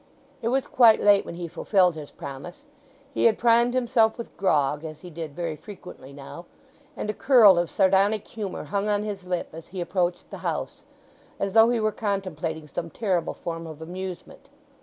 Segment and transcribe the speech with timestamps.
[0.41, 2.63] It was quite late when he fulfilled his promise.
[3.13, 6.47] He had primed himself with grog, as he did very frequently now,
[6.97, 10.85] and a curl of sardonic humour hung on his lip as he approached the house,
[11.39, 14.49] as though he were contemplating some terrible form of amusement.